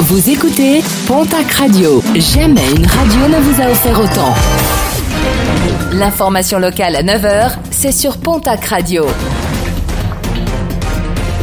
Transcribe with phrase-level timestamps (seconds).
[0.00, 2.02] Vous écoutez Pontac Radio.
[2.16, 4.34] Jamais une radio ne vous a offert autant.
[5.92, 9.06] L'information locale à 9h, c'est sur Pontac Radio.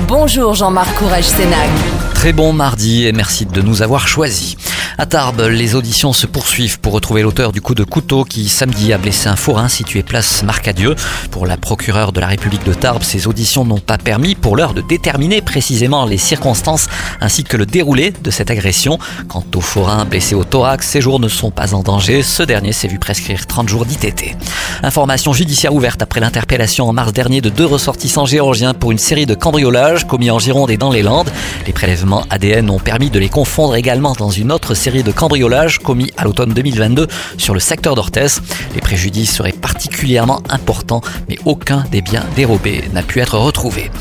[0.07, 1.69] Bonjour Jean-Marc Courage Sénac.
[2.13, 4.55] Très bon mardi et merci de nous avoir choisis.
[4.97, 8.91] À Tarbes, les auditions se poursuivent pour retrouver l'auteur du coup de couteau qui samedi
[8.91, 10.95] a blessé un forain situé place Marcadieu.
[11.31, 14.73] Pour la procureure de la République de Tarbes, ces auditions n'ont pas permis pour l'heure
[14.73, 16.87] de déterminer précisément les circonstances
[17.21, 18.99] ainsi que le déroulé de cette agression.
[19.29, 22.21] Quant au forain blessé au thorax, ses jours ne sont pas en danger.
[22.21, 24.35] Ce dernier s'est vu prescrire 30 jours d'ITT.
[24.83, 29.25] Information judiciaire ouverte après l'interpellation en mars dernier de deux ressortissants géorgiens pour une série
[29.25, 31.31] de cambriolages commis en Gironde et dans les Landes.
[31.65, 35.77] Les prélèvements ADN ont permis de les confondre également dans une autre série de cambriolages
[35.77, 37.05] commis à l'automne 2022
[37.37, 38.41] sur le secteur d'Orthès.
[38.73, 43.91] Les préjudices seraient particulièrement importants, mais aucun des biens dérobés n'a pu être retrouvé.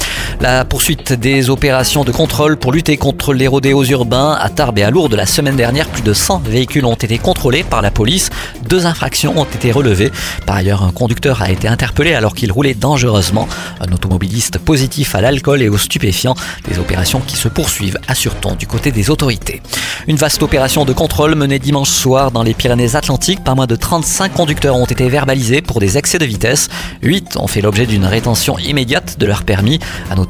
[0.41, 4.83] La poursuite des opérations de contrôle pour lutter contre les rodéos urbains à Tarbes et
[4.83, 8.31] à Lourdes la semaine dernière, plus de 100 véhicules ont été contrôlés par la police.
[8.67, 10.11] Deux infractions ont été relevées.
[10.47, 13.49] Par ailleurs, un conducteur a été interpellé alors qu'il roulait dangereusement.
[13.83, 16.35] Un automobiliste positif à l'alcool et aux stupéfiants.
[16.67, 19.61] Des opérations qui se poursuivent, assure-t-on, du côté des autorités.
[20.07, 23.45] Une vaste opération de contrôle menée dimanche soir dans les Pyrénées-Atlantiques.
[23.45, 26.71] Pas moins de 35 conducteurs ont été verbalisés pour des excès de vitesse.
[27.03, 29.81] 8 ont fait l'objet d'une rétention immédiate de leur permis.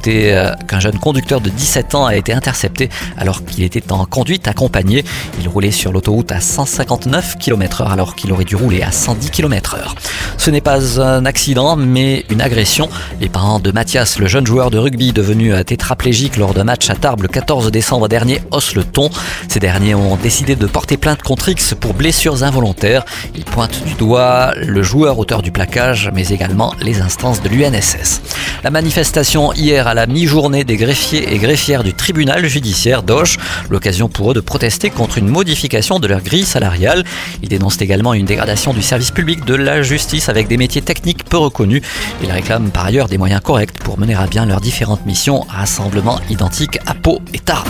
[0.08, 4.48] Euh, qu'un jeune conducteur de 17 ans a été intercepté alors qu'il était en conduite
[4.48, 5.04] accompagnée.
[5.40, 9.94] Il roulait sur l'autoroute à 159 km/h alors qu'il aurait dû rouler à 110 km/h.
[10.36, 12.88] Ce n'est pas un accident mais une agression.
[13.20, 16.88] Les parents de Mathias, le jeune joueur de rugby devenu euh, tétraplégique lors d'un match
[16.90, 19.10] à Tarbes le 14 décembre dernier, haussent le ton.
[19.48, 23.04] Ces derniers ont décidé de porter plainte contre X pour blessures involontaires.
[23.34, 28.22] Ils pointent du doigt le joueur auteur du plaquage, mais également les instances de l'UNSS.
[28.64, 33.38] La manifestation hier à la mi-journée des greffiers et greffières du tribunal judiciaire d'Auch,
[33.70, 37.04] l'occasion pour eux de protester contre une modification de leur grille salariale.
[37.42, 41.24] Ils dénoncent également une dégradation du service public de la justice avec des métiers techniques
[41.24, 41.82] peu reconnus.
[42.22, 46.20] Ils réclament par ailleurs des moyens corrects pour mener à bien leurs différentes missions, rassemblements
[46.30, 47.68] identiques à Pau et Tarbes.